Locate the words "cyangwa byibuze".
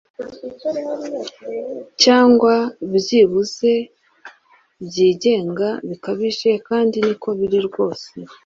2.03-3.73